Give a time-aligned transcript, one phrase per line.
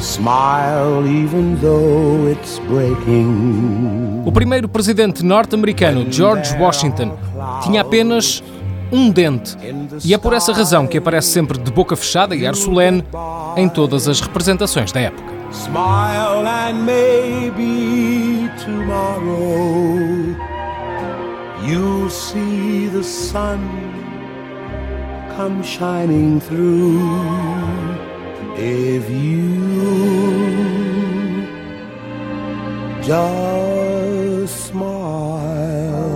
[0.00, 4.22] Smile, even though it's breaking.
[4.24, 7.18] O primeiro presidente norte-americano, George Washington,
[7.62, 8.42] tinha apenas
[8.90, 9.56] um dente.
[10.02, 13.04] E é por essa razão que aparece sempre de boca fechada e ar solene
[13.56, 15.30] em todas as representações da época.
[15.52, 19.98] Smile and maybe tomorrow
[21.62, 23.58] you'll see the sun
[25.36, 27.00] come shining through
[28.56, 29.29] if you
[33.10, 36.09] your smile.